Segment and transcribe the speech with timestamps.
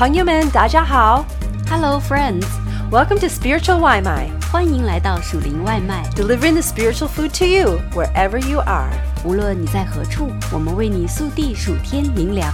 [0.00, 1.26] 朋友们，大家好。
[1.68, 6.08] Hello, friends！Welcome to Spiritual 外卖欢迎来到属灵外卖。
[6.16, 8.88] delivering the spiritual food to you wherever you are.
[9.26, 12.50] 无论你在何处，我们为你速递数天灵粮。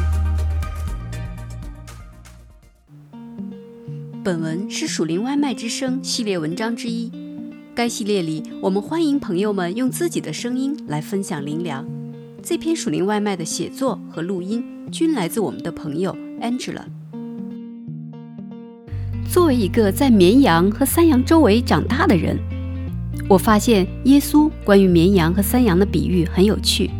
[4.24, 7.12] 本文是属灵外卖之声系列文章之一。
[7.76, 11.86] 该系列里，我们欢迎朋友们用自己的声音来分享灵粮。
[12.42, 16.82] 这篇属灵外卖的写作和录音均来自我们的朋友 Angela。
[19.28, 22.38] 作为一个在绵羊和山羊周围长大的人，
[23.28, 26.90] 我发现耶稣关于绵羊和山羊的比喻很有趣。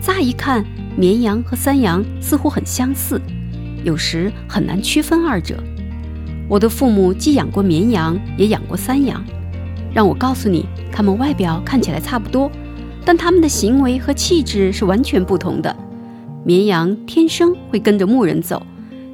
[0.00, 0.64] 乍一看，
[0.96, 3.20] 绵羊和山羊似乎很相似，
[3.84, 5.62] 有时很难区分二者。
[6.48, 9.22] 我的父母既养过绵羊，也养过山羊。
[9.92, 12.50] 让我告诉你，它们外表看起来差不多，
[13.04, 15.74] 但它们的行为和气质是完全不同的。
[16.44, 18.64] 绵羊天生会跟着牧人走，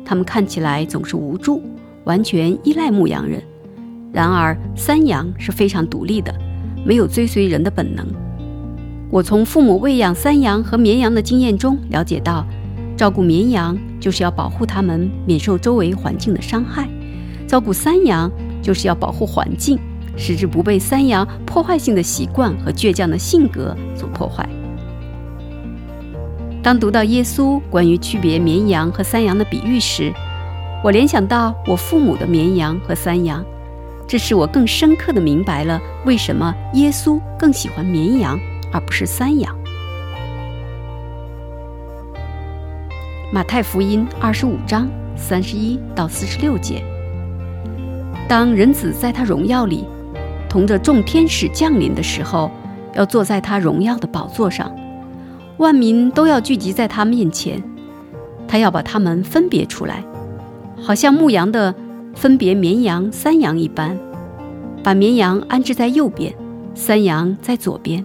[0.04, 1.62] 它们看起来总是无助，
[2.04, 3.42] 完全依赖牧羊人。
[4.12, 6.34] 然而，山羊是非常独立的，
[6.84, 8.06] 没有追随人的本能。
[9.10, 12.46] 我从父母喂养山羊和绵羊的经验中了解到，
[12.96, 16.88] 照顾绵羊就是要保护它们免受周围环境的伤害，
[17.46, 18.30] 照顾山羊
[18.62, 19.78] 就是要保护环境，
[20.16, 24.48] 使之不被山羊破坏性的习惯和倔强的性格所破坏。
[26.62, 30.12] 当读到耶稣关于区别绵羊和山羊的比喻时，
[30.82, 33.44] 我联想到我父母的绵羊和山羊，
[34.08, 38.36] 这使我更深刻地明白了为什么耶稣更喜欢绵羊
[38.72, 39.56] 而不是山羊。
[43.32, 46.82] 马太福音二十五章三十一到四十六节，
[48.28, 49.86] 当人子在他荣耀里，
[50.48, 52.50] 同着众天使降临的时候，
[52.92, 54.74] 要坐在他荣耀的宝座上，
[55.58, 57.62] 万民都要聚集在他面前，
[58.48, 60.02] 他要把他们分别出来。
[60.84, 61.72] 好像牧羊的
[62.12, 63.96] 分别绵羊、山羊一般，
[64.82, 66.34] 把绵羊安置在右边，
[66.74, 68.04] 山羊在左边。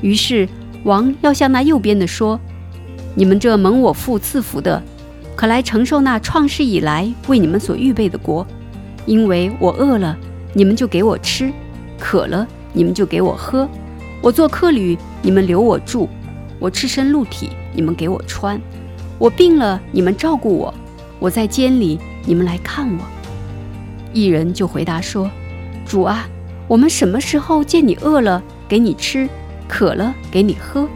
[0.00, 0.48] 于是
[0.84, 2.40] 王要向那右边的说
[3.14, 4.82] ：“你们这蒙我父赐福的，
[5.36, 8.46] 可来承受那创世以来为你们所预备的国。
[9.04, 10.16] 因为我饿了，
[10.54, 11.52] 你们就给我吃；
[11.98, 13.68] 渴了，你们就给我喝；
[14.22, 16.08] 我做客旅，你们留我住；
[16.58, 18.58] 我赤身露体，你们给我穿；
[19.18, 20.72] 我病了，你们照顾我。”
[21.22, 23.04] 我在监里，你们来看我。
[24.12, 25.30] 一人就回答说
[25.86, 26.26] ：“主啊，
[26.66, 29.28] 我们什么时候见你饿了，给你吃；
[29.68, 30.88] 渴了，给你喝？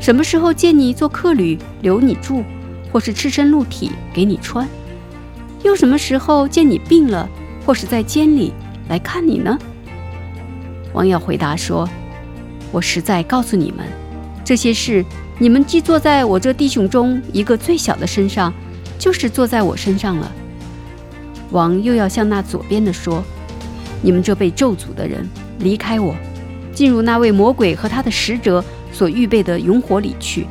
[0.00, 2.42] 什么时候见你做客旅，留你住，
[2.90, 4.66] 或是赤身露体，给你穿？
[5.62, 7.28] 又什么时候见你病了，
[7.66, 8.54] 或是在监里
[8.88, 9.58] 来看你呢？”
[10.94, 11.86] 王耀回答说
[12.72, 13.84] ：“我实在告诉你们，
[14.46, 15.04] 这些事，
[15.38, 18.50] 你们既坐在我这弟兄中一个最小的身上。”
[18.98, 20.32] 就是坐在我身上了。
[21.50, 23.22] 王又要向那左边的说
[24.02, 25.28] ：“你们这被咒诅的人，
[25.60, 26.14] 离开我，
[26.72, 30.46] 进入那位魔鬼和他的使者所预备的永火里去。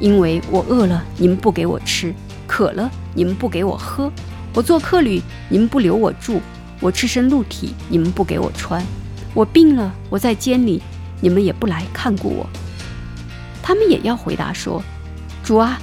[0.00, 2.12] 因为我饿了，你们不给我吃；
[2.46, 4.10] 渴了，你们不给我喝；
[4.54, 6.40] 我做客旅，你们不留我住；
[6.80, 8.80] 我赤身露体，你们不给我穿；
[9.34, 10.80] 我病了，我在监里，
[11.20, 12.46] 你们也不来看顾我。”
[13.60, 14.82] 他们也要回答说
[15.42, 15.78] ：“主啊。”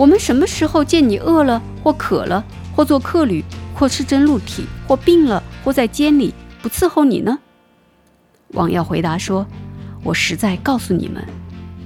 [0.00, 2.42] 我们什么时候见你饿了，或渴了，
[2.74, 3.44] 或做客旅，
[3.74, 7.38] 或赤身露体，或病了，或在监里，不伺候你呢？
[8.54, 9.46] 王耀回答说
[10.02, 11.22] ：“我实在告诉你们，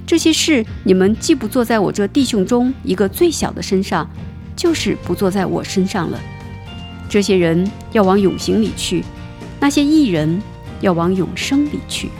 [0.06, 4.08] 这些事你们既不做在我这弟兄中一个最小的身上，
[4.54, 6.20] 就是不做在我身上了。
[7.08, 9.02] 这些人要往永刑里去，
[9.58, 10.40] 那些义人
[10.80, 12.10] 要往永生里去。”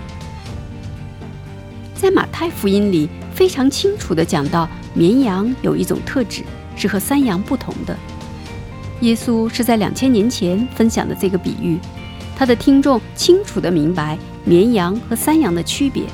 [1.95, 4.69] 在马太福音里非常清楚地讲到。
[4.95, 6.43] 绵羊有一种特质
[6.77, 7.95] 是和山羊不同的。
[9.01, 11.79] 耶稣是在两千年前分享的这个比喻，
[12.37, 16.05] 他的听众清楚地明白绵羊和山羊的区别。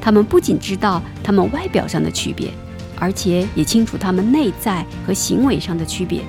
[0.00, 2.48] 他们不仅知道它们外表上的区别，
[2.96, 6.22] 而且也清楚它们内在和行为上的区别。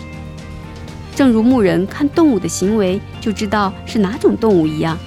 [1.16, 4.98] 正如牧人看动物的行为就知道是哪种动物一样，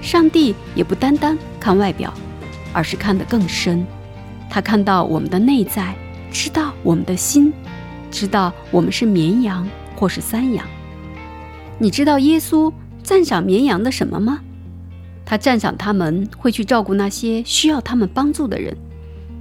[0.00, 2.14] 上帝也不单单看外表，
[2.72, 3.84] 而是看得更深。
[4.48, 5.94] 他看到我们的内在。
[6.34, 7.52] 知道我们的心，
[8.10, 10.66] 知道我们是绵羊或是山羊。
[11.78, 12.72] 你知道耶稣
[13.04, 14.40] 赞赏绵羊的什么吗？
[15.24, 18.76] 他赞赏他们会去照顾那些需要他们帮助的人，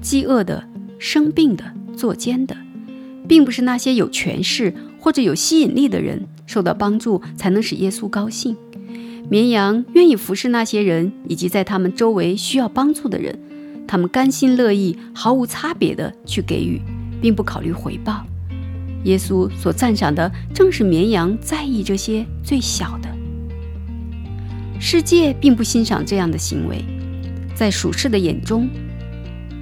[0.02, 0.64] 饥饿的、
[1.00, 1.64] 生病的、
[1.98, 2.56] 作奸的，
[3.28, 8.56] 并不是那些有权势或者有吸引力的人受到帮助才能使耶稣高兴。
[9.28, 13.40] 绵羊愿意服侍那些人以及在他们周围需要帮助的人。
[13.88, 16.82] 他们甘心乐意、毫无差别的去给予，
[17.22, 18.26] 并不考虑回报。
[19.04, 23.10] 耶稣所赞赏的正是绵羊在意这些最小的。
[24.80, 26.84] 世界并不欣赏这样的行为，
[27.54, 28.70] 在属世的眼中，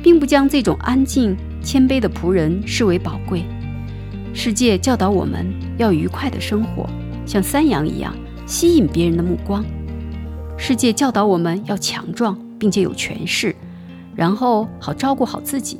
[0.04, 3.44] 并不将这种安静谦卑的仆人视为宝贵。
[4.34, 5.46] 世界教导我们
[5.78, 6.90] 要愉快的生活，
[7.26, 8.16] 像山羊一样
[8.46, 9.64] 吸引别人的目光。
[10.58, 13.56] 世界教导我们要强壮，并且有权势，
[14.22, 15.80] 然后好照顾好自己。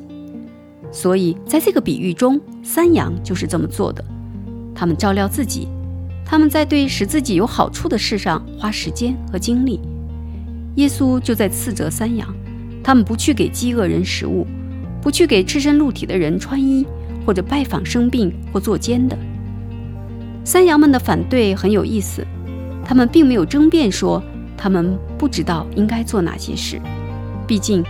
[0.90, 4.04] 所以，在这个比喻中，山羊就是这么做的。
[4.74, 5.68] 他们照料自己，
[6.26, 9.78] 他们在对使自己有好处的事上花时间和精力。
[10.74, 12.34] 耶稣就在斥责山羊，
[12.82, 14.44] 他们不去给饥饿人食物，
[15.00, 16.84] 不去给赤身露体的人穿衣，
[17.24, 19.16] 或者拜访生病或作奸的。
[20.44, 22.26] 山羊们的反对很有意思，
[22.84, 24.20] 他们并没有争辩说
[24.56, 26.80] 他们不知道应该做哪些事，
[27.46, 27.84] 毕竟。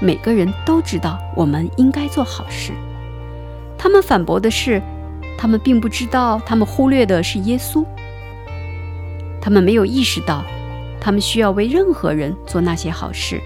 [0.00, 2.72] 每个人都知道我们应该做好事。
[3.78, 4.82] 他们反驳的是，
[5.38, 7.84] 他们并不知道，他们忽略的是耶稣。
[9.40, 10.42] 他们没有意识到，
[11.00, 13.40] 他们需要为任何人做那些好事，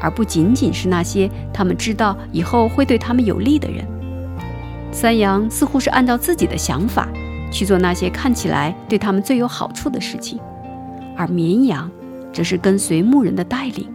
[0.00, 3.86] 而不仅仅是那些他们知道以后会对他们有利的人。
[4.90, 7.06] 三羊似乎是按照自己的想法
[7.52, 10.40] 去做那些看起来对他们最有好处的事情，
[11.16, 11.90] 而绵羊
[12.32, 13.86] 则是跟随牧人的带领。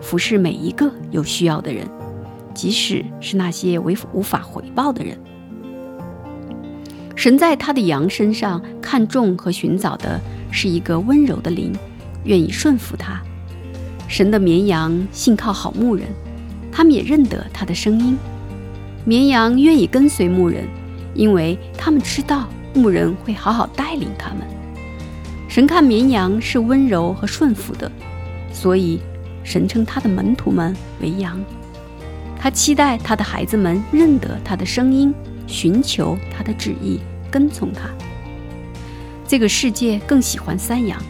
[0.00, 1.86] 服侍每一个有需要的人，
[2.54, 5.18] 即使是那些为无法回报的人。
[7.16, 10.20] 神在他的羊身上看重和寻找的
[10.52, 11.72] 是一个温柔的灵，
[12.24, 13.20] 愿意顺服他。
[14.06, 16.06] 神的绵羊信靠好牧人，
[16.70, 18.16] 他们也认得他的声音。
[19.04, 20.64] 绵羊愿意跟随牧人，
[21.12, 24.46] 因为他们知道牧人会好好带领他们。
[25.48, 27.90] 神看绵羊是温柔和顺服的，
[28.52, 29.00] 所以。
[29.48, 31.42] 神称他的门徒们为羊，
[32.38, 35.10] 他期待他的孩子们认得他的声音，
[35.46, 37.00] 寻求他的旨意，
[37.30, 37.88] 跟从他。
[39.26, 41.02] 这个世界更喜欢三羊，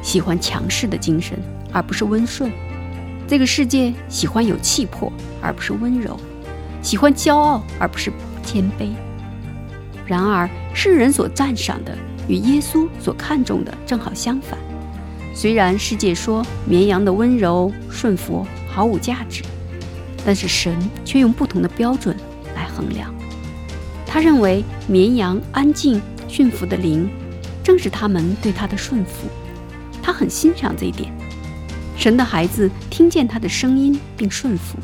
[0.00, 1.38] 喜欢强势的精神，
[1.70, 2.50] 而不是温顺。
[3.28, 5.12] 这个世界喜欢有气魄，
[5.42, 6.16] 而不是温柔；
[6.80, 8.10] 喜欢骄傲，而不是
[8.42, 8.88] 谦卑。
[10.06, 11.94] 然而，世人所赞赏的
[12.26, 14.58] 与耶稣所看重的正好相反。
[15.34, 19.42] 虽然世界说绵羊的温柔顺服毫无价值，
[20.24, 22.16] 但是神却用不同的标准
[22.54, 23.12] 来衡量。
[24.06, 27.08] 他认为绵羊安静驯服的灵，
[27.64, 29.26] 正是他们对他的顺服。
[30.02, 31.12] 他很欣赏这一点。
[31.96, 34.78] 神的孩子听见他的声音并顺服。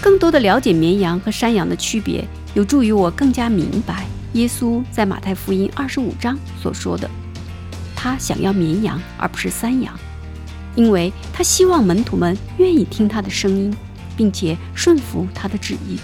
[0.00, 2.24] 更多的了解绵羊和山羊的区别，
[2.54, 7.10] 有助于我更加明白耶稣在马太福音二十五章所说的。
[8.06, 9.92] 他想要绵羊而不是山羊，
[10.76, 13.76] 因为他希望门徒们愿意听他的声音，
[14.16, 15.98] 并且顺服他的旨意。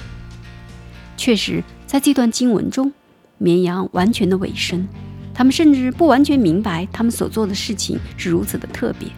[1.16, 2.92] 确实，在这段经文中，
[3.38, 4.88] 绵羊完全的委身，
[5.32, 9.08] 他们甚至不完全明白他们所做的事情是如此的特别。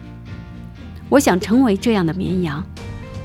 [1.09, 2.63] 我想成为这样的绵羊，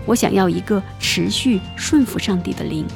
[0.06, 2.86] 我想要一个持续顺服上帝的灵，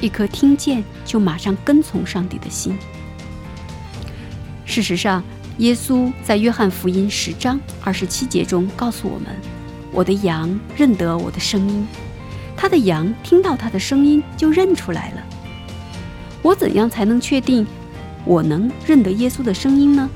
[0.00, 2.76] 一颗听见就马上跟从上帝的心。
[4.64, 5.22] 事实上。
[5.58, 9.28] 耶稣在约翰福音十章二十七节中告诉我们
[9.92, 11.86] ：“我的羊认得我的声音，
[12.56, 15.22] 他的羊听到他的声音就认出来了。”
[16.42, 17.66] 我怎样才能确定
[18.24, 20.08] 我能认得耶稣的声音呢？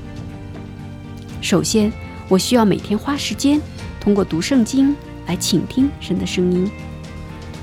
[1.39, 1.91] 首先，
[2.27, 3.61] 我需要每天花时间
[3.99, 4.95] 通过读圣经
[5.27, 6.69] 来倾听神的声音。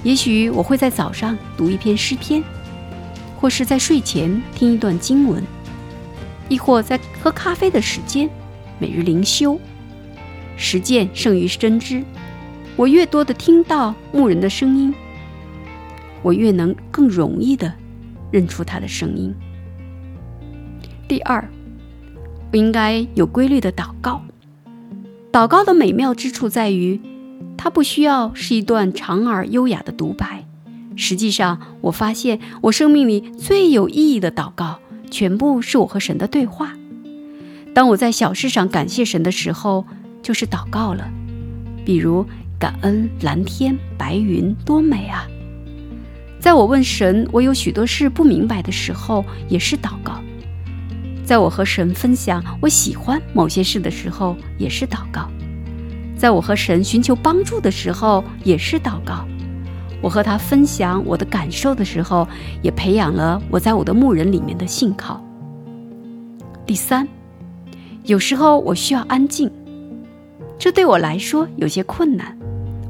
[0.04, 2.42] 也许我会在早上读一篇诗篇，
[3.36, 5.42] 或是在睡前听一段经文。
[6.48, 8.28] 亦或在喝咖啡的时间，
[8.78, 9.58] 每日灵修，
[10.56, 12.04] 实践胜于真知。
[12.76, 14.92] 我越多的听到牧人的声音，
[16.22, 17.72] 我越能更容易的
[18.30, 19.34] 认出他的声音。
[21.06, 21.48] 第二，
[22.50, 24.22] 我应该有规律的祷告。
[25.30, 27.00] 祷告的美妙之处在于，
[27.56, 30.46] 它不需要是一段长而优雅的独白。
[30.96, 34.78] 实际上，我发现我生命里最有意义的祷告。
[35.10, 36.72] 全部是我和神的对话。
[37.74, 39.84] 当我在小事上感谢神的时候，
[40.22, 41.10] 就是祷告了。
[41.84, 42.24] 比如
[42.58, 45.26] 感恩蓝天白云多美啊！
[46.40, 50.20] 在我问神我有许多事不明白的时候，也是祷告。
[51.24, 55.28] 在我和神分享我喜欢某些事的时候，也是祷告。
[56.16, 59.26] 在我和神寻求帮助的时候，也是祷告。
[60.04, 62.28] 我和他分享我的感受的时候，
[62.60, 65.18] 也培养了我在我的牧人里面的信靠。
[66.66, 67.08] 第三，
[68.02, 69.50] 有时候我需要安静，
[70.58, 72.36] 这对我来说有些困难，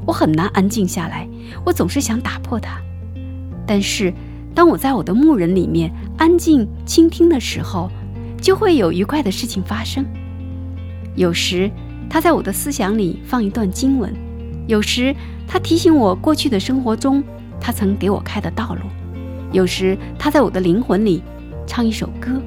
[0.05, 1.25] 我很难安静下来，
[1.65, 2.81] 我总是想打破它。
[3.65, 4.13] 但是
[4.53, 7.89] 当我在我的牧人里面安静倾听的时候，
[8.41, 10.05] 就会有愉快的事情发生。
[11.15, 11.71] 有时
[12.09, 14.13] 他在我的思想里放一段经文，
[14.67, 15.15] 有时
[15.47, 17.23] 他提醒我过去的生活中
[17.59, 18.81] 他曾给我开的道路，
[19.51, 21.21] 有时他在我的灵魂里
[21.67, 22.41] 唱一首歌，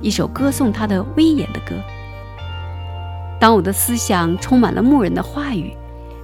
[0.00, 1.74] 一首歌颂他的威严的歌。
[3.40, 5.72] 当我的思想充满了牧人的话语，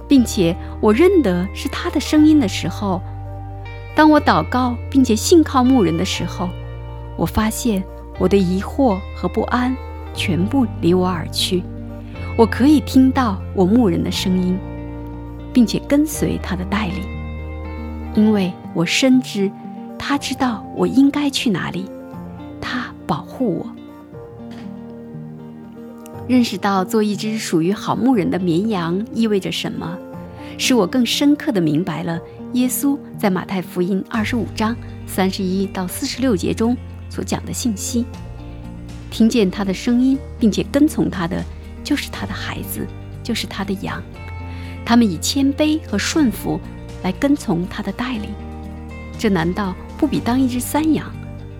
[0.07, 3.01] 并且我认得是他的声音的时候，
[3.95, 6.49] 当我祷告并且信靠牧人的时候，
[7.17, 7.83] 我发现
[8.19, 9.75] 我的疑惑和不安
[10.13, 11.63] 全部离我而去。
[12.37, 14.57] 我可以听到我牧人的声音，
[15.57, 17.03] 并且跟随他的带领，
[18.13, 19.51] 因为我深知
[19.97, 21.89] 他知道我应该去哪里，
[22.61, 23.65] 他保护我。
[26.27, 29.97] 认识到做一只属于好牧人的绵羊意味着什么，
[30.59, 32.19] 使我更深刻地明白了
[32.53, 36.77] 耶稣在马太福音二十五章三十一到四十六节中
[37.09, 38.05] 所讲的信息。
[39.09, 41.43] 听见他的声音并且跟从他的，
[41.83, 42.85] 就是他的孩子，
[43.23, 43.99] 就是他的羊。
[44.87, 46.57] 他们以谦卑和顺服
[47.03, 48.29] 来跟从他的带领，
[49.19, 51.11] 这难道不比当一只山羊，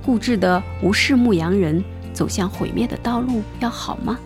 [0.01, 4.17] 固执地无视牧羊人走向毁灭的道路要好吗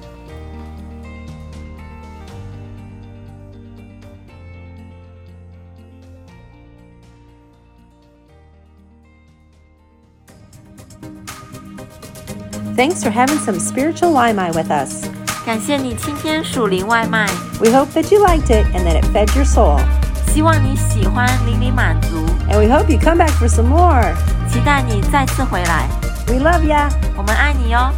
[12.76, 15.21] ？Thanks for having some spiritual Waimai with us.
[15.46, 17.26] 感谢你今天属灵外卖
[17.60, 19.80] ，We hope that you liked it and that it fed your soul.
[20.32, 24.14] 希望你喜欢，淋漓满足，And we hope you come back for some more.
[24.52, 25.90] 期待你再次回来。
[26.28, 26.90] We love ya.
[27.18, 27.92] 我们爱你哟。